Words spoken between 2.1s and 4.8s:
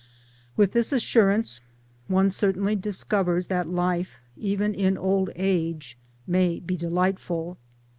certainly discovers that life even